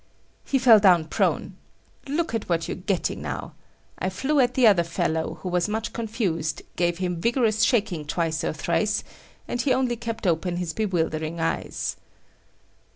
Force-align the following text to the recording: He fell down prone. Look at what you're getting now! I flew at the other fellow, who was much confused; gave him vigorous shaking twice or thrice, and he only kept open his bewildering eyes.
He 0.43 0.57
fell 0.57 0.79
down 0.79 1.05
prone. 1.05 1.57
Look 2.07 2.33
at 2.33 2.49
what 2.49 2.67
you're 2.67 2.75
getting 2.75 3.21
now! 3.21 3.53
I 3.99 4.09
flew 4.09 4.39
at 4.39 4.55
the 4.55 4.65
other 4.65 4.81
fellow, 4.83 5.35
who 5.43 5.49
was 5.49 5.69
much 5.69 5.93
confused; 5.93 6.63
gave 6.75 6.97
him 6.97 7.21
vigorous 7.21 7.61
shaking 7.61 8.05
twice 8.05 8.43
or 8.43 8.51
thrice, 8.53 9.03
and 9.47 9.61
he 9.61 9.71
only 9.71 9.95
kept 9.95 10.25
open 10.25 10.55
his 10.57 10.73
bewildering 10.73 11.39
eyes. 11.39 11.97